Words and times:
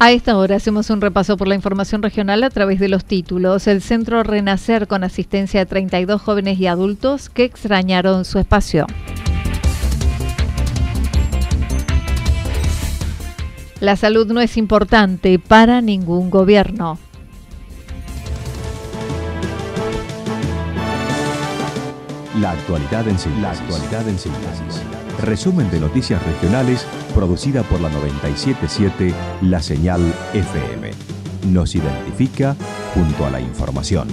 A 0.00 0.12
esta 0.12 0.38
hora 0.38 0.54
hacemos 0.54 0.90
un 0.90 1.00
repaso 1.00 1.36
por 1.36 1.48
la 1.48 1.56
información 1.56 2.04
regional 2.04 2.44
a 2.44 2.50
través 2.50 2.78
de 2.78 2.88
los 2.88 3.04
títulos. 3.04 3.66
El 3.66 3.82
Centro 3.82 4.22
Renacer 4.22 4.86
con 4.86 5.02
asistencia 5.02 5.58
de 5.58 5.66
32 5.66 6.22
jóvenes 6.22 6.60
y 6.60 6.68
adultos 6.68 7.28
que 7.28 7.42
extrañaron 7.42 8.24
su 8.24 8.38
espacio. 8.38 8.86
La 13.80 13.96
salud 13.96 14.28
no 14.28 14.40
es 14.40 14.56
importante 14.56 15.40
para 15.40 15.80
ningún 15.80 16.30
gobierno. 16.30 16.98
La 22.40 22.52
actualidad 22.52 23.08
en 23.08 23.18
síntesis. 23.18 23.42
La 23.42 23.50
actualidad 23.50 24.08
en 24.08 24.18
síntesis. 24.18 25.07
Resumen 25.22 25.68
de 25.72 25.80
noticias 25.80 26.24
regionales 26.24 26.86
producida 27.12 27.64
por 27.64 27.80
la 27.80 27.88
977 27.88 29.12
La 29.42 29.60
Señal 29.60 30.00
FM. 30.32 30.92
Nos 31.48 31.74
identifica 31.74 32.54
junto 32.94 33.26
a 33.26 33.30
la 33.30 33.40
información. 33.40 34.06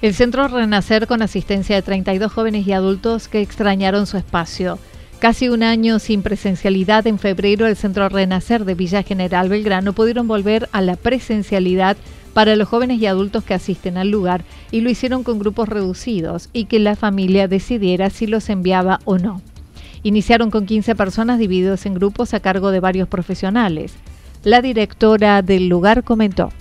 El 0.00 0.14
Centro 0.14 0.48
Renacer 0.48 1.06
con 1.06 1.20
asistencia 1.20 1.76
de 1.76 1.82
32 1.82 2.32
jóvenes 2.32 2.66
y 2.66 2.72
adultos 2.72 3.28
que 3.28 3.42
extrañaron 3.42 4.06
su 4.06 4.16
espacio. 4.16 4.78
Casi 5.18 5.48
un 5.48 5.64
año 5.64 5.98
sin 5.98 6.22
presencialidad, 6.22 7.04
en 7.08 7.18
febrero 7.18 7.66
el 7.66 7.74
Centro 7.74 8.08
Renacer 8.08 8.64
de 8.64 8.76
Villa 8.76 9.02
General 9.02 9.48
Belgrano 9.48 9.92
pudieron 9.92 10.28
volver 10.28 10.68
a 10.70 10.80
la 10.80 10.94
presencialidad 10.94 11.96
para 12.34 12.54
los 12.54 12.68
jóvenes 12.68 13.00
y 13.00 13.06
adultos 13.06 13.42
que 13.42 13.54
asisten 13.54 13.98
al 13.98 14.10
lugar 14.10 14.44
y 14.70 14.80
lo 14.80 14.90
hicieron 14.90 15.24
con 15.24 15.40
grupos 15.40 15.68
reducidos 15.68 16.50
y 16.52 16.66
que 16.66 16.78
la 16.78 16.94
familia 16.94 17.48
decidiera 17.48 18.10
si 18.10 18.28
los 18.28 18.48
enviaba 18.48 19.00
o 19.04 19.18
no. 19.18 19.42
Iniciaron 20.04 20.52
con 20.52 20.66
15 20.66 20.94
personas 20.94 21.40
divididos 21.40 21.84
en 21.84 21.94
grupos 21.94 22.32
a 22.32 22.38
cargo 22.38 22.70
de 22.70 22.78
varios 22.78 23.08
profesionales. 23.08 23.94
La 24.44 24.62
directora 24.62 25.42
del 25.42 25.68
lugar 25.68 26.04
comentó 26.04 26.52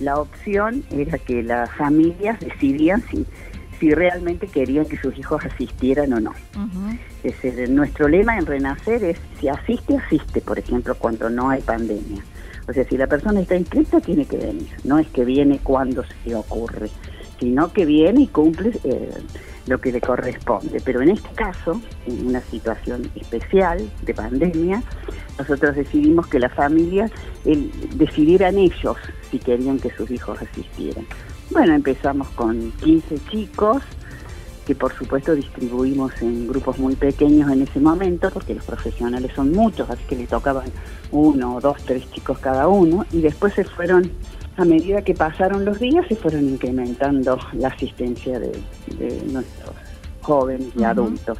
la 0.00 0.18
opción 0.18 0.82
era 0.90 1.18
que 1.18 1.42
las 1.42 1.70
familias 1.72 2.40
decidían 2.40 3.02
si, 3.10 3.26
si 3.80 3.90
realmente 3.90 4.46
querían 4.46 4.84
que 4.84 4.98
sus 4.98 5.18
hijos 5.18 5.42
asistieran 5.44 6.12
o 6.12 6.20
no. 6.20 6.32
nuestro 7.70 8.08
lema 8.08 8.38
en 8.38 8.46
Renacer 8.46 9.02
es, 9.02 9.18
si 9.40 9.48
asiste, 9.48 9.96
asiste, 9.96 10.42
por 10.42 10.58
ejemplo, 10.58 10.94
cuando 10.94 11.30
no 11.30 11.48
hay 11.48 11.62
pandemia. 11.62 12.22
O 12.68 12.72
sea, 12.72 12.84
si 12.84 12.96
la 12.96 13.06
persona 13.06 13.40
está 13.40 13.56
inscrita, 13.56 14.00
tiene 14.00 14.26
que 14.26 14.36
venir. 14.36 14.68
No 14.84 14.98
es 14.98 15.08
que 15.08 15.24
viene 15.24 15.58
cuando 15.62 16.04
se 16.22 16.34
ocurre, 16.34 16.90
sino 17.40 17.72
que 17.72 17.86
viene 17.86 18.22
y 18.22 18.26
cumple 18.28 18.78
eh, 18.84 19.10
lo 19.66 19.80
que 19.80 19.90
le 19.90 20.00
corresponde. 20.00 20.80
Pero 20.84 21.00
en 21.00 21.10
este 21.10 21.30
caso, 21.30 21.80
en 22.06 22.28
una 22.28 22.42
situación 22.42 23.10
especial 23.16 23.90
de 24.02 24.14
pandemia, 24.14 24.82
nosotros 25.38 25.74
decidimos 25.74 26.26
que 26.26 26.38
las 26.38 26.52
familias 26.52 27.10
decidieran 27.94 28.58
ellos 28.58 28.98
si 29.30 29.38
querían 29.38 29.78
que 29.78 29.90
sus 29.90 30.10
hijos 30.10 30.40
asistieran. 30.42 31.06
Bueno, 31.50 31.74
empezamos 31.74 32.28
con 32.30 32.70
15 32.72 33.18
chicos, 33.28 33.82
que 34.66 34.76
por 34.76 34.94
supuesto 34.94 35.34
distribuimos 35.34 36.12
en 36.22 36.46
grupos 36.46 36.78
muy 36.78 36.94
pequeños 36.94 37.50
en 37.50 37.62
ese 37.62 37.80
momento, 37.80 38.30
porque 38.30 38.54
los 38.54 38.64
profesionales 38.64 39.32
son 39.34 39.50
muchos, 39.50 39.90
así 39.90 40.02
que 40.08 40.14
le 40.14 40.28
tocaban 40.28 40.70
uno, 41.10 41.58
dos, 41.60 41.78
tres 41.84 42.08
chicos 42.12 42.38
cada 42.38 42.68
uno, 42.68 43.04
y 43.10 43.20
después 43.20 43.52
se 43.54 43.64
fueron, 43.64 44.12
a 44.56 44.64
medida 44.64 45.02
que 45.02 45.12
pasaron 45.12 45.64
los 45.64 45.80
días, 45.80 46.06
se 46.06 46.14
fueron 46.14 46.48
incrementando 46.48 47.36
la 47.54 47.68
asistencia 47.68 48.38
de, 48.38 48.52
nuestros 49.32 49.74
jóvenes 50.22 50.68
y 50.78 50.84
adultos. 50.84 51.38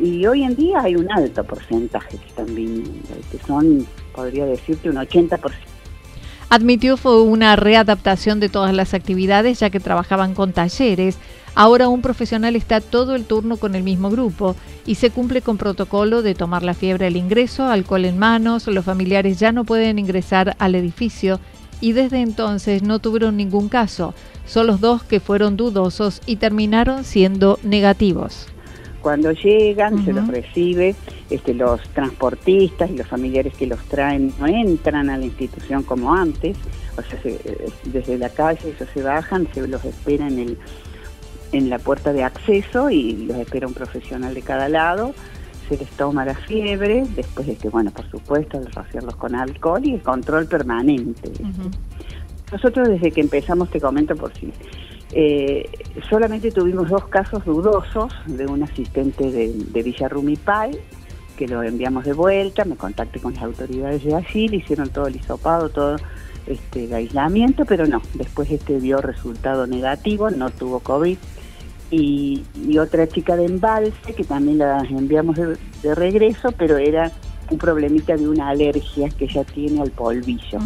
Y 0.00 0.26
hoy 0.26 0.44
en 0.44 0.56
día 0.56 0.80
hay 0.80 0.96
un 0.96 1.12
alto 1.12 1.44
porcentaje 1.44 2.16
que 2.16 2.26
están 2.26 2.46
viniendo, 2.46 3.08
que 3.30 3.38
son, 3.46 3.86
podría 4.14 4.46
decirte, 4.46 4.88
un 4.88 4.96
80%. 4.96 5.73
Admitió 6.54 6.96
fue 6.96 7.20
una 7.20 7.56
readaptación 7.56 8.38
de 8.38 8.48
todas 8.48 8.72
las 8.72 8.94
actividades 8.94 9.58
ya 9.58 9.70
que 9.70 9.80
trabajaban 9.80 10.34
con 10.34 10.52
talleres. 10.52 11.18
Ahora 11.56 11.88
un 11.88 12.00
profesional 12.00 12.54
está 12.54 12.80
todo 12.80 13.16
el 13.16 13.24
turno 13.24 13.56
con 13.56 13.74
el 13.74 13.82
mismo 13.82 14.08
grupo 14.08 14.54
y 14.86 14.94
se 14.94 15.10
cumple 15.10 15.42
con 15.42 15.56
protocolo 15.56 16.22
de 16.22 16.36
tomar 16.36 16.62
la 16.62 16.74
fiebre 16.74 17.08
al 17.08 17.16
ingreso, 17.16 17.64
alcohol 17.64 18.04
en 18.04 18.18
manos, 18.20 18.68
los 18.68 18.84
familiares 18.84 19.40
ya 19.40 19.50
no 19.50 19.64
pueden 19.64 19.98
ingresar 19.98 20.54
al 20.60 20.76
edificio 20.76 21.40
y 21.80 21.90
desde 21.90 22.20
entonces 22.20 22.84
no 22.84 23.00
tuvieron 23.00 23.36
ningún 23.36 23.68
caso, 23.68 24.14
son 24.46 24.68
los 24.68 24.80
dos 24.80 25.02
que 25.02 25.18
fueron 25.18 25.56
dudosos 25.56 26.22
y 26.24 26.36
terminaron 26.36 27.02
siendo 27.02 27.58
negativos. 27.64 28.53
Cuando 29.04 29.32
llegan, 29.32 30.02
se 30.02 30.14
los 30.14 30.26
recibe, 30.28 30.94
este, 31.28 31.52
los 31.52 31.82
transportistas 31.90 32.88
y 32.90 32.96
los 32.96 33.06
familiares 33.06 33.52
que 33.52 33.66
los 33.66 33.78
traen 33.84 34.32
no 34.40 34.46
entran 34.46 35.10
a 35.10 35.18
la 35.18 35.26
institución 35.26 35.82
como 35.82 36.14
antes, 36.14 36.56
o 36.96 37.02
sea, 37.02 37.20
eh, 37.22 37.68
desde 37.84 38.16
la 38.16 38.30
calle 38.30 38.74
ellos 38.74 38.88
se 38.94 39.02
bajan, 39.02 39.46
se 39.52 39.68
los 39.68 39.84
espera 39.84 40.26
en, 40.26 40.38
el, 40.38 40.58
en 41.52 41.68
la 41.68 41.78
puerta 41.78 42.14
de 42.14 42.24
acceso 42.24 42.88
y 42.88 43.26
los 43.26 43.36
espera 43.36 43.66
un 43.66 43.74
profesional 43.74 44.32
de 44.32 44.40
cada 44.40 44.70
lado, 44.70 45.12
se 45.68 45.76
les 45.76 45.90
toma 45.90 46.24
la 46.24 46.34
fiebre, 46.34 47.04
después 47.14 47.46
de 47.46 47.56
que, 47.56 47.68
bueno, 47.68 47.90
por 47.90 48.10
supuesto, 48.10 48.58
de 48.58 48.70
rociarlos 48.70 49.16
con 49.16 49.34
alcohol 49.34 49.84
y 49.84 49.96
el 49.96 50.00
control 50.00 50.46
permanente. 50.46 51.30
Nosotros 52.50 52.88
desde 52.88 53.10
que 53.10 53.20
empezamos, 53.20 53.68
te 53.68 53.82
comento 53.82 54.16
por 54.16 54.32
si 54.32 54.50
eh, 55.12 55.70
solamente 56.08 56.50
tuvimos 56.50 56.88
dos 56.88 57.06
casos 57.06 57.44
dudosos 57.44 58.12
de 58.26 58.46
un 58.46 58.62
asistente 58.62 59.30
de, 59.30 59.52
de 59.52 59.82
Villa 59.82 60.08
Rumipal, 60.08 60.78
que 61.36 61.48
lo 61.48 61.62
enviamos 61.62 62.04
de 62.04 62.12
vuelta, 62.12 62.64
me 62.64 62.76
contacté 62.76 63.20
con 63.20 63.34
las 63.34 63.42
autoridades 63.42 64.04
de 64.04 64.14
allí, 64.14 64.48
le 64.48 64.56
hicieron 64.56 64.88
todo 64.88 65.06
el 65.06 65.16
hisopado, 65.16 65.68
todo 65.68 65.96
este, 66.46 66.84
el 66.84 66.94
aislamiento, 66.94 67.64
pero 67.64 67.86
no, 67.86 68.02
después 68.14 68.50
este 68.50 68.80
dio 68.80 68.98
resultado 68.98 69.66
negativo, 69.66 70.30
no 70.30 70.50
tuvo 70.50 70.80
COVID. 70.80 71.18
Y, 71.90 72.42
otra 72.78 73.06
chica 73.06 73.36
de 73.36 73.44
embalse, 73.44 74.14
que 74.16 74.24
también 74.24 74.58
la 74.58 74.80
enviamos 74.80 75.36
de 75.36 75.94
regreso, 75.94 76.50
pero 76.58 76.76
era 76.76 77.12
un 77.50 77.58
problemita 77.58 78.16
de 78.16 78.28
una 78.28 78.48
alergia 78.48 79.08
que 79.10 79.26
ella 79.26 79.44
tiene 79.44 79.80
al 79.80 79.90
polvillo, 79.90 80.58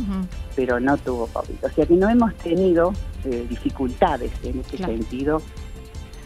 pero 0.58 0.80
no 0.80 0.96
tuvo 0.96 1.28
COVID. 1.28 1.54
O 1.62 1.70
sea 1.70 1.86
que 1.86 1.94
no 1.94 2.10
hemos 2.10 2.34
tenido 2.34 2.92
eh, 3.24 3.46
dificultades 3.48 4.32
en 4.42 4.58
este 4.58 4.78
sentido 4.78 5.40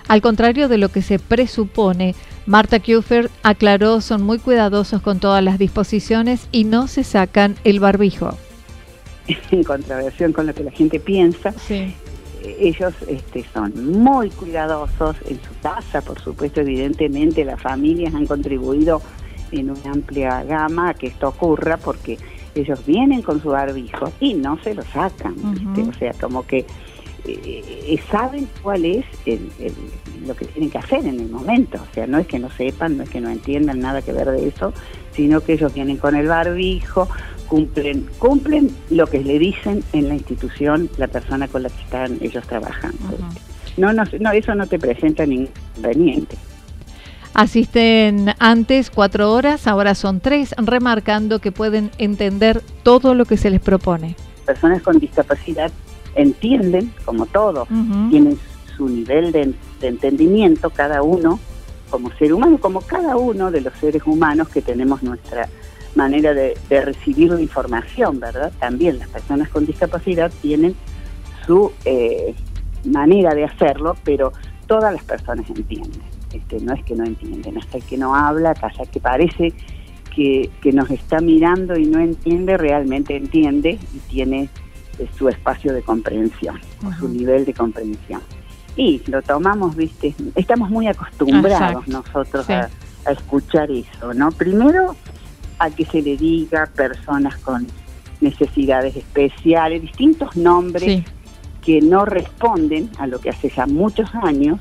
Al 0.08 0.22
contrario 0.22 0.68
de 0.68 0.78
lo 0.78 0.88
que 0.88 1.02
se 1.02 1.18
presupone, 1.18 2.14
Marta 2.46 2.80
Kufer 2.80 3.28
aclaró 3.42 4.00
son 4.00 4.22
muy 4.22 4.38
cuidadosos 4.38 5.02
con 5.02 5.20
todas 5.20 5.44
las 5.44 5.58
disposiciones 5.58 6.48
y 6.50 6.64
no 6.64 6.86
se 6.86 7.04
sacan 7.04 7.56
el 7.64 7.78
barbijo. 7.78 8.38
En 9.50 9.64
contraversión 9.64 10.32
con 10.32 10.46
lo 10.46 10.54
que 10.54 10.64
la 10.64 10.70
gente 10.70 10.98
piensa, 10.98 11.52
ellos 12.42 12.94
este, 13.06 13.44
son 13.52 13.92
muy 14.00 14.30
cuidadosos 14.30 15.16
en 15.28 15.38
su 15.42 15.60
casa, 15.62 16.00
por 16.00 16.18
supuesto, 16.20 16.62
evidentemente 16.62 17.44
las 17.44 17.60
familias 17.60 18.14
han 18.14 18.26
contribuido 18.26 19.02
en 19.52 19.70
una 19.70 19.92
amplia 19.92 20.42
gama 20.42 20.88
a 20.88 20.94
que 20.94 21.08
esto 21.08 21.28
ocurra 21.28 21.76
porque 21.76 22.18
ellos 22.54 22.84
vienen 22.86 23.22
con 23.22 23.40
su 23.42 23.50
barbijo 23.50 24.12
y 24.20 24.34
no 24.34 24.58
se 24.62 24.74
lo 24.74 24.82
sacan, 24.82 25.34
o 25.88 25.92
sea, 25.98 26.12
como 26.20 26.46
que 26.46 26.64
eh, 27.24 28.00
saben 28.10 28.48
cuál 28.62 28.84
es 28.84 29.04
lo 30.26 30.34
que 30.34 30.44
tienen 30.46 30.70
que 30.70 30.78
hacer 30.78 31.06
en 31.06 31.20
el 31.20 31.30
momento, 31.30 31.78
o 31.78 31.94
sea, 31.94 32.06
no 32.06 32.18
es 32.18 32.26
que 32.26 32.38
no 32.38 32.50
sepan, 32.50 32.96
no 32.96 33.04
es 33.04 33.10
que 33.10 33.20
no 33.20 33.30
entiendan 33.30 33.80
nada 33.80 34.02
que 34.02 34.12
ver 34.12 34.30
de 34.30 34.48
eso, 34.48 34.72
sino 35.14 35.40
que 35.40 35.54
ellos 35.54 35.72
vienen 35.72 35.96
con 35.96 36.16
el 36.16 36.26
barbijo, 36.26 37.08
cumplen, 37.46 38.08
cumplen 38.18 38.70
lo 38.90 39.06
que 39.06 39.22
le 39.22 39.38
dicen 39.38 39.84
en 39.92 40.08
la 40.08 40.14
institución 40.14 40.88
la 40.96 41.08
persona 41.08 41.48
con 41.48 41.62
la 41.62 41.68
que 41.68 41.82
están 41.82 42.18
ellos 42.20 42.46
trabajando. 42.46 42.98
no, 43.76 43.92
no, 43.92 44.04
no, 44.20 44.32
eso 44.32 44.54
no 44.54 44.66
te 44.66 44.78
presenta 44.78 45.26
ningún 45.26 45.50
inconveniente. 45.76 46.36
Asisten 47.34 48.34
antes 48.38 48.90
cuatro 48.90 49.32
horas, 49.32 49.66
ahora 49.66 49.94
son 49.94 50.20
tres, 50.20 50.54
remarcando 50.58 51.38
que 51.38 51.52
pueden 51.52 51.90
entender 51.98 52.62
todo 52.82 53.14
lo 53.14 53.24
que 53.24 53.36
se 53.36 53.50
les 53.50 53.60
propone. 53.60 54.16
Personas 54.44 54.82
con 54.82 54.98
discapacidad 54.98 55.70
entienden, 56.14 56.92
como 57.04 57.26
todos, 57.26 57.68
tienen 58.10 58.38
su 58.76 58.88
nivel 58.88 59.32
de 59.32 59.54
entendimiento, 59.80 60.70
cada 60.70 61.02
uno 61.02 61.38
como 61.92 62.10
ser 62.12 62.32
humano, 62.32 62.58
como 62.58 62.80
cada 62.80 63.16
uno 63.16 63.50
de 63.50 63.60
los 63.60 63.74
seres 63.74 64.02
humanos 64.06 64.48
que 64.48 64.62
tenemos 64.62 65.02
nuestra 65.02 65.48
manera 65.94 66.32
de, 66.32 66.56
recibir 66.70 67.30
la 67.30 67.40
información, 67.40 68.18
¿verdad? 68.18 68.50
También 68.58 68.98
las 68.98 69.08
personas 69.08 69.50
con 69.50 69.66
discapacidad 69.66 70.32
tienen 70.40 70.74
su 71.46 71.70
eh, 71.84 72.34
manera 72.84 73.34
de 73.34 73.44
hacerlo, 73.44 73.94
pero 74.04 74.32
todas 74.66 74.92
las 74.92 75.04
personas 75.04 75.48
entienden. 75.50 76.11
Este, 76.32 76.60
no 76.60 76.72
es 76.72 76.82
que 76.84 76.94
no 76.94 77.04
entienden, 77.04 77.58
hasta 77.58 77.78
el 77.78 77.84
que 77.84 77.96
no 77.96 78.14
habla, 78.14 78.50
hasta 78.50 78.86
que 78.86 79.00
parece 79.00 79.52
que, 80.14 80.50
nos 80.72 80.90
está 80.90 81.20
mirando 81.20 81.76
y 81.76 81.86
no 81.86 81.98
entiende, 81.98 82.56
realmente 82.56 83.16
entiende 83.16 83.78
y 83.94 83.98
tiene 84.10 84.48
eh, 84.98 85.08
su 85.16 85.28
espacio 85.28 85.72
de 85.72 85.82
comprensión, 85.82 86.60
su 86.98 87.08
nivel 87.08 87.44
de 87.44 87.54
comprensión. 87.54 88.20
Y 88.76 89.02
lo 89.06 89.20
tomamos, 89.22 89.76
viste, 89.76 90.14
estamos 90.34 90.70
muy 90.70 90.86
acostumbrados 90.86 91.86
nosotros 91.88 92.48
a, 92.48 92.70
a 93.04 93.12
escuchar 93.12 93.70
eso, 93.70 94.14
¿no? 94.14 94.30
Primero, 94.30 94.96
a 95.58 95.70
que 95.70 95.84
se 95.84 96.00
le 96.00 96.16
diga 96.16 96.66
personas 96.74 97.36
con 97.38 97.66
necesidades 98.20 98.96
especiales, 98.96 99.82
distintos 99.82 100.36
nombres 100.36 101.02
que 101.62 101.80
no 101.80 102.04
responden 102.04 102.90
a 102.98 103.06
lo 103.06 103.20
que 103.20 103.30
hace 103.30 103.50
ya 103.50 103.66
muchos 103.66 104.08
años 104.14 104.58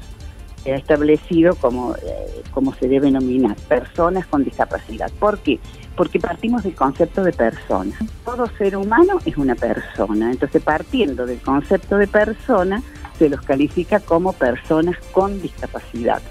ha 0.66 0.75
establecido 0.75 1.56
como, 1.56 1.96
eh, 1.96 2.44
como 2.52 2.74
se 2.75 2.88
debe 2.88 3.10
nominar, 3.12 3.56
personas 3.68 4.28
con 4.28 4.44
discapacidad. 4.44 5.12
¿Por 5.19 5.40
qué? 5.40 5.60
Porque 5.96 6.19
partimos 6.19 6.63
del 6.63 6.75
concepto 6.75 7.24
de 7.24 7.34
persona. 7.34 7.98
Todo 8.25 8.48
ser 8.58 8.78
humano 8.78 9.19
es 9.25 9.38
una 9.38 9.56
persona. 9.56 10.31
Entonces, 10.31 10.62
partiendo 10.62 11.25
del 11.25 11.40
concepto 11.40 11.98
de 11.98 12.08
persona, 12.08 12.84
se 13.18 13.30
los 13.30 13.42
califica 13.42 14.00
como 14.00 14.34
personas 14.34 14.98
con 15.12 15.42
discapacidad. 15.42 16.22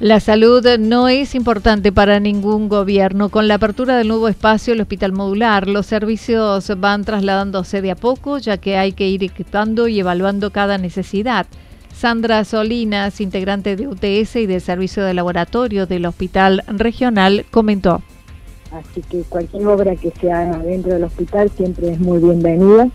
La 0.00 0.18
salud 0.18 0.66
no 0.78 1.08
es 1.08 1.34
importante 1.34 1.92
para 1.92 2.20
ningún 2.20 2.70
gobierno. 2.70 3.28
Con 3.28 3.48
la 3.48 3.56
apertura 3.56 3.98
del 3.98 4.08
nuevo 4.08 4.28
espacio, 4.28 4.72
el 4.72 4.80
hospital 4.80 5.12
modular, 5.12 5.68
los 5.68 5.84
servicios 5.84 6.72
van 6.78 7.04
trasladándose 7.04 7.82
de 7.82 7.90
a 7.90 7.96
poco, 7.96 8.38
ya 8.38 8.56
que 8.56 8.78
hay 8.78 8.92
que 8.92 9.06
ir 9.06 9.22
equipando 9.22 9.88
y 9.88 10.00
evaluando 10.00 10.52
cada 10.52 10.78
necesidad. 10.78 11.46
Sandra 11.94 12.44
Solinas, 12.46 13.20
integrante 13.20 13.76
de 13.76 13.88
UTS 13.88 14.36
y 14.36 14.46
del 14.46 14.62
servicio 14.62 15.04
de 15.04 15.12
laboratorio 15.12 15.84
del 15.84 16.06
hospital 16.06 16.62
regional, 16.66 17.44
comentó. 17.50 18.00
Así 18.72 19.02
que 19.02 19.20
cualquier 19.24 19.66
obra 19.66 19.96
que 19.96 20.10
se 20.18 20.32
haga 20.32 20.60
dentro 20.60 20.94
del 20.94 21.04
hospital 21.04 21.50
siempre 21.54 21.90
es 21.90 22.00
muy 22.00 22.20
bienvenida. 22.20 22.88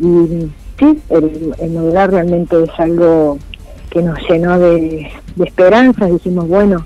Y 0.00 0.50
sí, 0.80 1.00
el, 1.10 1.54
el 1.60 1.70
modular 1.70 2.10
realmente 2.10 2.60
es 2.60 2.70
algo 2.76 3.38
que 3.90 4.02
nos 4.02 4.18
llenó 4.28 4.58
de, 4.58 5.10
esperanzas. 5.44 6.10
Dijimos, 6.10 6.48
bueno, 6.48 6.84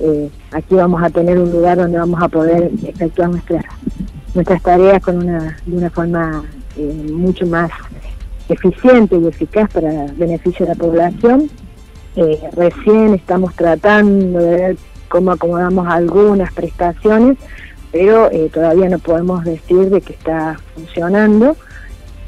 eh, 0.00 0.30
aquí 0.50 0.74
vamos 0.74 1.02
a 1.02 1.10
tener 1.10 1.38
un 1.38 1.52
lugar 1.52 1.78
donde 1.78 1.98
vamos 1.98 2.20
a 2.22 2.28
poder 2.28 2.70
efectuar 2.84 3.30
nuestras 3.30 3.64
nuestras 4.34 4.62
tareas 4.62 5.02
con 5.02 5.18
una, 5.18 5.58
de 5.66 5.76
una 5.76 5.90
forma 5.90 6.42
eh, 6.78 7.06
mucho 7.12 7.46
más 7.46 7.70
eficiente 8.48 9.14
y 9.18 9.26
eficaz 9.26 9.70
para 9.70 10.06
beneficio 10.16 10.64
de 10.64 10.72
la 10.72 10.78
población. 10.78 11.50
Eh, 12.16 12.40
recién 12.52 13.12
estamos 13.12 13.54
tratando 13.54 14.38
de 14.38 14.50
ver 14.56 14.76
cómo 15.08 15.32
acomodamos 15.32 15.86
algunas 15.86 16.50
prestaciones, 16.54 17.36
pero 17.90 18.30
todavía 18.50 18.88
no 18.88 18.98
podemos 18.98 19.44
decir 19.44 19.90
de 19.90 20.00
que 20.00 20.14
está 20.14 20.58
funcionando. 20.74 21.54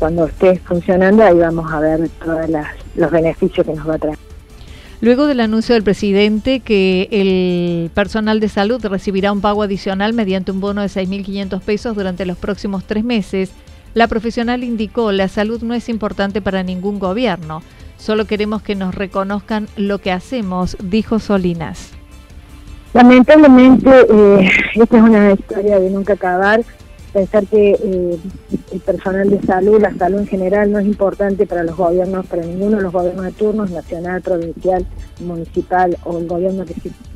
Cuando 0.05 0.27
esté 0.27 0.59
funcionando 0.59 1.23
ahí 1.23 1.39
vamos 1.39 1.73
a 1.73 1.81
ver 1.81 2.11
todas 2.23 2.51
las 2.51 2.67
los 2.95 3.11
beneficios 3.11 3.67
que 3.67 3.73
nos 3.73 3.89
va 3.89 3.95
a 3.95 3.99
traer. 3.99 4.19
Luego 5.01 5.27
del 5.27 5.41
anuncio 5.41 5.75
del 5.75 5.83
presidente 5.83 6.61
que 6.61 7.09
el 7.11 7.89
personal 7.89 8.39
de 8.39 8.51
salud 8.51 8.85
recibirá 8.85 9.33
un 9.33 9.41
pago 9.41 9.63
adicional 9.63 10.13
mediante 10.13 10.53
un 10.53 10.61
bono 10.61 10.83
de 10.83 10.89
6.500 10.89 11.59
pesos 11.63 11.97
durante 11.97 12.27
los 12.27 12.37
próximos 12.37 12.85
tres 12.85 13.03
meses, 13.03 13.53
la 13.95 14.07
profesional 14.07 14.63
indicó, 14.63 15.11
la 15.11 15.29
salud 15.29 15.63
no 15.63 15.73
es 15.73 15.89
importante 15.89 16.43
para 16.43 16.63
ningún 16.63 16.99
gobierno, 16.99 17.63
solo 17.97 18.27
queremos 18.27 18.61
que 18.61 18.75
nos 18.75 18.95
reconozcan 18.95 19.69
lo 19.79 20.01
que 20.01 20.13
hacemos, 20.13 20.77
dijo 20.83 21.19
Solinas. 21.19 21.93
Lamentablemente, 22.93 23.91
eh, 23.91 24.51
esta 24.75 24.99
es 24.99 25.03
una 25.03 25.33
historia 25.33 25.81
de 25.81 25.89
nunca 25.89 26.13
acabar 26.13 26.63
pensar 27.15 27.47
que 27.47 27.79
eh, 27.81 28.19
el 28.73 28.81
personal 28.81 29.31
de 29.31 29.41
salud, 29.43 29.81
la 29.81 29.95
salud 29.95 30.19
en 30.19 30.27
general, 30.27 30.73
no 30.73 30.81
es 30.81 30.87
importante 30.87 31.47
para 31.47 31.63
los 31.63 31.77
gobiernos, 31.77 32.27
para 32.27 32.43
ninguno 32.43 32.79
de 32.79 32.83
los 32.83 32.93
gobiernos 32.93 33.25
de 33.25 33.33
turnos, 33.33 33.71
nacional, 33.71 34.21
provincial, 34.21 34.85
municipal 35.21 35.97
o 36.03 36.19
el 36.19 36.27
gobierno 36.27 36.65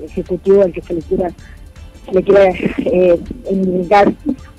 ejecutivo 0.00 0.62
al 0.62 0.72
que 0.72 0.82
se 0.82 0.94
le 0.94 1.02
quiera, 1.02 1.30
se 2.06 2.12
le 2.12 2.22
quiera 2.22 2.44
eh, 2.44 3.20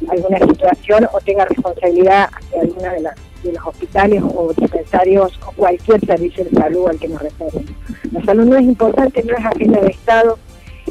alguna 0.09 0.39
situación 0.39 1.07
o 1.13 1.21
tenga 1.21 1.45
responsabilidad 1.45 2.29
de 2.51 2.59
alguna 2.59 2.93
de, 2.93 2.99
las, 2.99 3.15
de 3.41 3.53
los 3.53 3.65
hospitales 3.65 4.21
o 4.21 4.53
dispensarios 4.53 5.39
o 5.47 5.51
cualquier 5.53 6.05
servicio 6.05 6.43
de 6.43 6.51
salud 6.51 6.89
al 6.89 6.99
que 6.99 7.07
nos 7.07 7.21
referimos. 7.21 7.71
La 8.11 8.21
salud 8.25 8.43
no 8.43 8.57
es 8.57 8.65
importante, 8.65 9.23
no 9.23 9.37
es 9.37 9.45
agenda 9.45 9.79
de 9.79 9.87
Estado, 9.87 10.37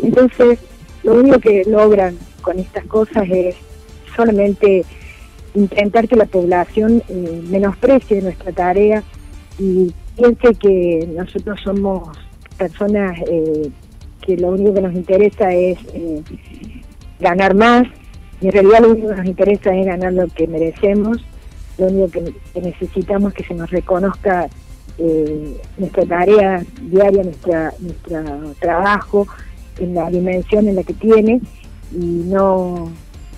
entonces 0.03 0.59
lo 1.03 1.17
único 1.17 1.39
que 1.39 1.65
logran 1.67 2.17
con 2.41 2.59
estas 2.59 2.87
cosas 2.87 3.25
es 3.29 3.68
solamente 4.19 4.85
intentar 5.55 6.09
que 6.09 6.17
la 6.17 6.27
población 6.27 7.03
eh, 7.09 7.43
menosprecie 7.49 8.21
nuestra 8.21 8.53
tarea 8.53 9.03
y 9.59 9.93
piense 10.17 10.55
que 10.55 11.09
nosotros 11.15 11.61
somos 11.63 12.19
personas 12.57 13.17
eh, 13.31 13.71
que 14.21 14.37
lo 14.37 14.49
único 14.49 14.75
que 14.75 14.81
nos 14.81 14.95
interesa 14.95 15.53
es 15.53 15.79
eh, 15.95 16.23
ganar 17.21 17.55
más 17.55 17.87
y 18.41 18.47
en 18.47 18.53
realidad 18.53 18.81
lo 18.81 18.91
único 18.91 19.09
que 19.09 19.17
nos 19.17 19.27
interesa 19.27 19.75
es 19.75 19.87
ganar 19.87 20.13
lo 20.13 20.27
que 20.27 20.49
merecemos, 20.49 21.25
lo 21.79 21.87
único 21.87 22.11
que, 22.11 22.35
necesitamos 22.61 23.33
es 23.33 23.39
que 23.39 23.45
se 23.45 23.55
nos 23.55 23.71
reconozca 23.71 24.49
nuestra 25.79 26.05
tarea 26.07 26.65
diaria, 26.83 27.23
nuestra, 27.23 27.73
nuestro 27.79 28.21
trabajo 28.59 29.29
en 29.79 29.95
la 29.95 30.11
dimensión 30.11 30.67
en 30.67 30.75
la 30.75 30.83
que 30.83 30.95
tiene 30.95 31.41
y 31.93 32.25
no 32.27 32.91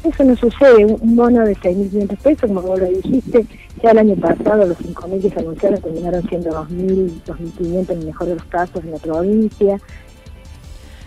eso 0.05 0.25
no 0.25 0.37
sucede, 0.37 0.85
un 0.87 1.17
bono 1.17 1.45
de 1.45 1.55
6.500 1.57 2.17
pesos, 2.19 2.49
como 2.49 2.63
vos 2.63 2.81
lo 2.81 2.87
dijiste, 2.87 3.47
ya 3.83 3.91
el 3.91 3.99
año 3.99 4.17
pasado 4.17 4.67
los 4.67 4.79
5.000 4.79 5.23
que 5.23 5.31
se 5.31 5.41
anunciaron 5.41 5.81
terminaron 5.81 6.29
siendo 6.29 6.51
2.000, 6.51 7.23
2.500 7.25 7.91
en 7.91 7.99
el 8.01 8.07
mejor 8.07 8.29
de 8.29 8.35
los 8.35 8.45
casos 8.45 8.83
en 8.85 8.93
la 8.93 8.99
provincia. 8.99 9.81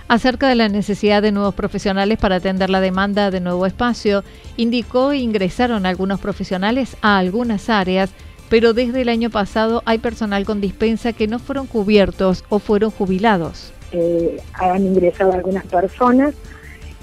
Acerca 0.07 0.47
de 0.47 0.55
la 0.55 0.69
necesidad 0.69 1.21
de 1.21 1.31
nuevos 1.31 1.55
profesionales 1.55 2.19
para 2.19 2.35
atender 2.35 2.69
la 2.69 2.81
demanda 2.81 3.31
de 3.31 3.39
nuevo 3.39 3.65
espacio, 3.65 4.23
indicó 4.57 5.09
que 5.09 5.17
ingresaron 5.17 5.85
algunos 5.85 6.19
profesionales 6.19 6.97
a 7.01 7.17
algunas 7.17 7.69
áreas, 7.69 8.11
pero 8.49 8.73
desde 8.73 9.01
el 9.01 9.09
año 9.09 9.31
pasado 9.31 9.81
hay 9.85 9.97
personal 9.97 10.45
con 10.45 10.61
dispensa 10.61 11.13
que 11.13 11.27
no 11.27 11.39
fueron 11.39 11.65
cubiertos 11.65 12.43
o 12.49 12.59
fueron 12.59 12.91
jubilados. 12.91 13.73
Eh, 13.91 14.37
han 14.53 14.85
ingresado 14.85 15.33
algunas 15.33 15.65
personas, 15.65 16.35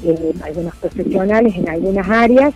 eh, 0.04 0.33
algunos 0.42 0.75
profesionales 0.76 1.54
en 1.57 1.69
algunas 1.69 2.09
áreas, 2.09 2.54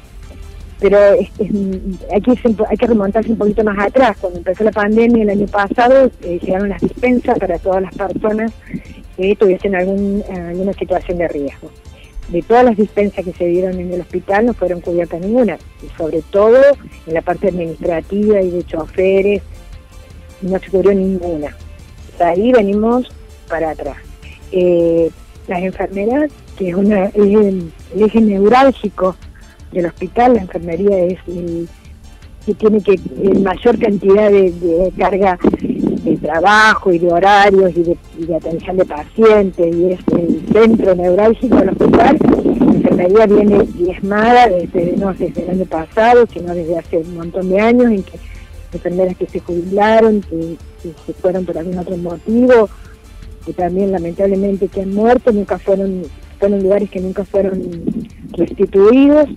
pero 0.80 0.98
hay, 0.98 2.20
que, 2.20 2.32
hay 2.68 2.76
que 2.76 2.86
remontarse 2.86 3.30
un 3.30 3.38
poquito 3.38 3.64
más 3.64 3.78
atrás. 3.78 4.16
Cuando 4.20 4.38
empezó 4.38 4.64
la 4.64 4.72
pandemia 4.72 5.22
el 5.22 5.30
año 5.30 5.46
pasado, 5.46 6.10
eh, 6.22 6.38
llegaron 6.42 6.68
las 6.68 6.80
dispensas 6.80 7.38
para 7.38 7.58
todas 7.58 7.82
las 7.82 7.94
personas 7.94 8.52
que 9.16 9.36
tuviesen 9.36 9.74
algún, 9.74 10.22
alguna 10.28 10.72
situación 10.72 11.18
de 11.18 11.28
riesgo. 11.28 11.70
De 12.28 12.42
todas 12.42 12.64
las 12.64 12.76
dispensas 12.76 13.24
que 13.24 13.32
se 13.32 13.46
dieron 13.46 13.78
en 13.78 13.92
el 13.92 14.00
hospital 14.00 14.46
no 14.46 14.54
fueron 14.54 14.80
cubiertas 14.80 15.20
ninguna, 15.20 15.58
y 15.82 15.96
sobre 15.96 16.22
todo 16.22 16.58
en 17.06 17.14
la 17.14 17.22
parte 17.22 17.48
administrativa 17.48 18.40
y 18.40 18.50
de 18.50 18.64
choferes, 18.64 19.42
no 20.40 20.58
se 20.58 20.70
cubrió 20.70 20.94
ninguna. 20.94 21.56
ahí 22.20 22.52
venimos 22.52 23.10
para 23.48 23.70
atrás. 23.70 23.96
Eh, 24.52 25.10
las 25.46 25.62
enfermeras, 25.62 26.30
que 26.56 26.68
es, 26.68 26.74
una, 26.74 27.06
el, 27.06 27.72
eje 27.96 28.20
neurálgico 28.20 29.16
del 29.72 29.86
hospital, 29.86 30.34
la 30.34 30.42
enfermería 30.42 30.98
es 30.98 31.18
el 31.26 31.68
que 32.46 32.54
tiene 32.54 32.80
que 32.82 32.98
mayor 33.40 33.78
cantidad 33.78 34.30
de, 34.30 34.92
carga 34.98 35.38
de 35.62 36.16
trabajo 36.18 36.92
y 36.92 36.98
de 36.98 37.10
horarios 37.10 37.72
y 37.74 37.96
de, 38.26 38.36
atención 38.36 38.76
de 38.76 38.84
pacientes 38.84 39.74
y 39.74 39.92
es 39.92 40.00
el 40.12 40.42
centro 40.52 40.94
neurálgico 40.94 41.56
del 41.56 41.70
hospital. 41.70 42.18
La 42.20 42.74
enfermería 42.74 43.26
viene 43.26 43.66
diezmada 43.74 44.48
desde, 44.48 44.94
no 44.98 45.14
desde 45.14 45.42
el 45.42 45.50
año 45.50 45.64
pasado, 45.64 46.26
sino 46.32 46.54
desde 46.54 46.78
hace 46.78 46.98
un 46.98 47.16
montón 47.16 47.48
de 47.48 47.60
años 47.60 47.86
en 47.86 48.02
que 48.02 48.18
enfermeras 48.74 49.16
que 49.16 49.26
se 49.26 49.40
jubilaron, 49.40 50.20
que, 50.20 50.56
que 50.82 50.92
se 51.06 51.12
fueron 51.14 51.46
por 51.46 51.56
algún 51.56 51.78
otro 51.78 51.96
motivo, 51.96 52.68
que 53.46 53.52
también 53.52 53.92
lamentablemente 53.92 54.68
que 54.68 54.82
han 54.82 54.94
muerto, 54.94 55.32
nunca 55.32 55.58
fueron, 55.58 56.02
fueron 56.38 56.62
lugares 56.62 56.90
que 56.90 57.00
nunca 57.00 57.24
fueron 57.24 57.62
restituidos. 58.32 59.28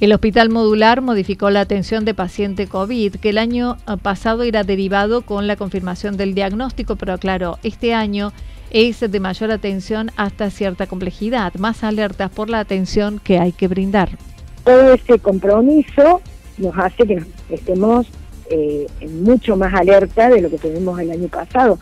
El 0.00 0.12
hospital 0.12 0.50
modular 0.50 1.00
modificó 1.00 1.50
la 1.50 1.60
atención 1.60 2.04
de 2.04 2.14
paciente 2.14 2.66
COVID, 2.66 3.16
que 3.16 3.30
el 3.30 3.38
año 3.38 3.76
pasado 4.02 4.42
era 4.42 4.64
derivado 4.64 5.22
con 5.22 5.46
la 5.46 5.56
confirmación 5.56 6.16
del 6.16 6.34
diagnóstico, 6.34 6.96
pero 6.96 7.18
claro, 7.18 7.58
este 7.62 7.94
año 7.94 8.32
es 8.70 8.98
de 9.00 9.20
mayor 9.20 9.52
atención 9.52 10.10
hasta 10.16 10.50
cierta 10.50 10.86
complejidad, 10.86 11.54
más 11.54 11.84
alertas 11.84 12.30
por 12.30 12.50
la 12.50 12.58
atención 12.58 13.20
que 13.22 13.38
hay 13.38 13.52
que 13.52 13.68
brindar. 13.68 14.10
Todo 14.64 14.94
ese 14.94 15.18
compromiso 15.18 16.20
nos 16.58 16.76
hace 16.76 17.06
que 17.06 17.22
estemos 17.50 18.06
eh, 18.50 18.86
mucho 19.20 19.56
más 19.56 19.72
alerta 19.72 20.28
de 20.30 20.40
lo 20.40 20.50
que 20.50 20.58
tuvimos 20.58 20.98
el 20.98 21.12
año 21.12 21.28
pasado 21.28 21.78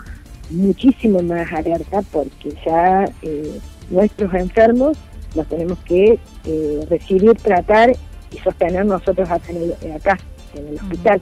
muchísimo 0.51 1.23
más 1.23 1.51
alerta 1.53 2.03
porque 2.11 2.53
ya 2.65 3.05
eh, 3.23 3.61
nuestros 3.91 4.33
enfermos 4.35 4.97
los 5.35 5.47
tenemos 5.47 5.79
que 5.81 6.19
eh, 6.45 6.87
recibir, 6.89 7.35
tratar 7.35 7.93
y 8.33 8.39
sostener 8.39 8.85
nosotros 8.87 9.29
acá 9.31 9.51
en 9.51 9.57
el, 9.57 9.93
acá, 9.93 10.19
en 10.55 10.69
el 10.69 10.75
hospital. 10.77 11.21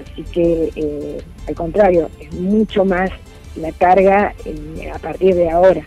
Así 0.00 0.22
que, 0.24 0.70
eh, 0.76 1.22
al 1.48 1.54
contrario, 1.54 2.08
es 2.20 2.32
mucho 2.32 2.84
más 2.84 3.10
la 3.56 3.72
carga 3.72 4.34
a 4.94 4.98
partir 4.98 5.34
de 5.34 5.50
ahora. 5.50 5.82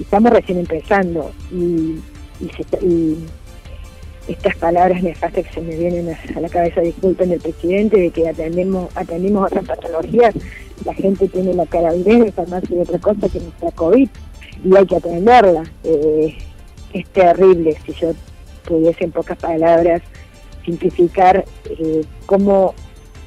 Estamos 0.00 0.32
recién 0.32 0.58
empezando 0.58 1.30
y, 1.50 2.00
y, 2.82 3.16
estas 4.28 4.56
palabras 4.56 5.02
nefastas 5.02 5.46
que 5.46 5.52
se 5.52 5.60
me 5.60 5.76
vienen 5.76 6.08
a, 6.08 6.40
la 6.40 6.48
cabeza, 6.48 6.80
disculpen 6.80 7.30
del 7.30 7.40
presidente, 7.40 7.96
de 7.96 8.10
que 8.10 8.28
atendemos, 8.28 8.90
atendimos 8.96 9.46
otras 9.46 9.64
patologías, 9.64 10.34
la 10.84 10.92
gente 10.94 11.28
tiene 11.28 11.54
la 11.54 11.64
cara 11.66 11.92
bien, 11.92 12.32
farmacia 12.32 12.76
y 12.76 12.80
otra 12.80 12.98
cosa 12.98 13.28
que 13.28 13.38
no 13.38 13.52
sea 13.60 13.70
COVID 13.70 14.08
y 14.64 14.76
hay 14.76 14.86
que 14.86 14.96
atenderla. 14.96 15.64
Eh, 15.84 16.36
es 16.92 17.06
terrible 17.08 17.76
si 17.84 17.92
yo 17.92 18.12
pudiese 18.64 19.04
en 19.04 19.12
pocas 19.12 19.38
palabras 19.38 20.02
simplificar 20.64 21.44
eh, 21.64 22.04
cómo 22.26 22.74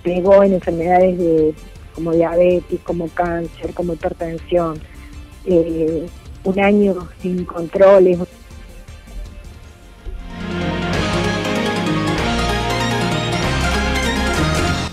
pegó 0.03 0.43
en 0.43 0.53
enfermedades 0.53 1.17
de, 1.17 1.53
como 1.95 2.11
diabetes, 2.11 2.79
como 2.83 3.07
cáncer, 3.09 3.73
como 3.73 3.93
hipertensión, 3.93 4.79
eh, 5.45 6.07
un 6.43 6.59
año 6.59 7.07
sin 7.21 7.45
controles. 7.45 8.19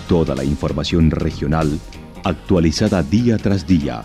Toda 0.09 0.37
la 0.37 0.45
información 0.45 1.11
regional 1.11 1.81
actualizada 2.23 3.03
día 3.03 3.39
tras 3.39 3.67
día. 3.67 4.05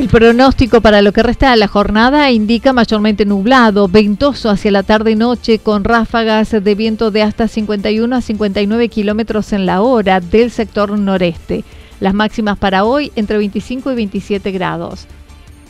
El 0.00 0.08
pronóstico 0.08 0.80
para 0.80 1.02
lo 1.02 1.12
que 1.12 1.22
resta 1.22 1.50
de 1.50 1.58
la 1.58 1.68
jornada 1.68 2.30
indica 2.30 2.72
mayormente 2.72 3.26
nublado, 3.26 3.86
ventoso 3.86 4.48
hacia 4.48 4.70
la 4.70 4.82
tarde-noche 4.82 5.58
con 5.58 5.84
ráfagas 5.84 6.52
de 6.52 6.74
viento 6.74 7.10
de 7.10 7.22
hasta 7.22 7.48
51 7.48 8.16
a 8.16 8.22
59 8.22 8.88
kilómetros 8.88 9.52
en 9.52 9.66
la 9.66 9.82
hora 9.82 10.20
del 10.20 10.50
sector 10.50 10.98
noreste. 10.98 11.64
Las 12.00 12.14
máximas 12.14 12.56
para 12.56 12.84
hoy 12.84 13.12
entre 13.14 13.36
25 13.36 13.92
y 13.92 13.94
27 13.94 14.50
grados. 14.52 15.06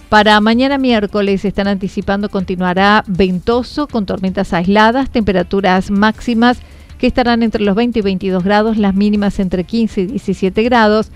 Para 0.09 0.41
mañana 0.41 0.79
miércoles 0.79 1.45
están 1.45 1.67
anticipando 1.67 2.29
continuará 2.29 3.03
ventoso 3.09 3.89
con 3.89 4.07
tormentas 4.07 4.53
aisladas, 4.53 5.11
temperaturas 5.11 5.91
máximas 5.91 6.59
que 6.99 7.09
estarán 7.09 7.43
entre 7.43 7.65
los 7.65 7.75
20 7.75 7.99
y 7.99 8.03
22 8.03 8.45
grados, 8.45 8.77
las 8.77 8.95
mínimas 8.95 9.41
entre 9.41 9.65
15 9.65 10.03
y 10.03 10.07
17 10.07 10.63
grados 10.63 11.11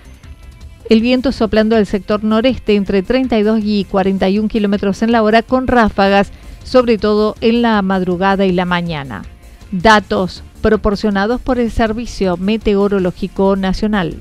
el 0.88 1.00
viento 1.00 1.33
soplando 1.33 1.76
del 1.76 1.87
sector 1.87 2.25
noreste 2.25 2.75
entre 2.75 3.03
32 3.03 3.61
y 3.62 3.85
41 3.85 4.49
kilómetros 4.49 5.03
en 5.03 5.12
la 5.12 5.23
hora 5.23 5.43
con 5.43 5.67
ráfagas, 5.67 6.31
sobre 6.62 6.99
todo 6.99 7.37
en 7.41 7.62
la 7.62 7.81
madrugada 7.83 8.45
y 8.45 8.53
la 8.53 8.64
mañana. 8.64 9.25
Datos 9.71 10.43
proporcionados 10.62 11.41
por 11.41 11.59
el 11.59 11.71
Servicio 11.71 12.37
Meteorológico 12.37 13.57
Nacional. 13.57 14.17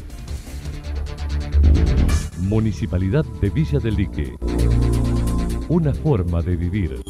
Municipalidad 2.40 3.26
de 3.42 3.50
Villa 3.50 3.80
del 3.80 3.96
Lique. 3.96 4.36
Una 5.70 5.94
forma 5.94 6.42
de 6.42 6.56
vivir. 6.56 7.02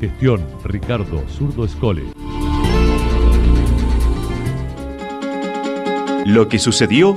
Gestión 0.00 0.44
Ricardo 0.64 1.22
Zurdo 1.28 1.64
Escole. 1.64 2.04
Lo 6.26 6.48
que 6.48 6.58
sucedió 6.58 7.16